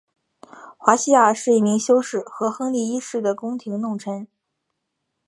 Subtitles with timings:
[0.79, 4.27] 华西亚是一名修士和亨利一世的宫廷弄臣。